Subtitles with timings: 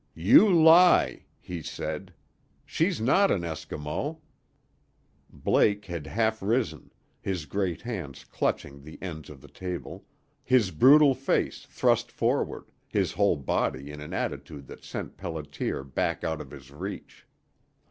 [0.17, 2.11] "You lie!" he said.
[2.65, 4.17] "She's not an Eskimo!"
[5.29, 10.05] Blake had half risen, his great hands clutching the ends of the table,
[10.43, 16.23] his brutal face thrust forward, his whole body in an attitude that sent Pelliter back
[16.23, 17.27] out of his reach.